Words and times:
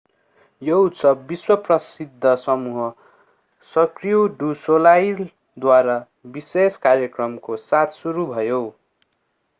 यो 0.61 0.77
उत्सव 0.85 1.19
विश्व-प्रसिद्ध 1.29 2.33
समूह 2.45 2.89
सर्क्यू 3.73 4.25
डु 4.39 4.53
सोलाईलद्वारा 4.63 5.97
विशेष 6.35 6.77
कार्यक्रमको 6.87 7.57
साथ 7.69 7.99
सुरु 8.01 8.25
भयो 8.35 8.61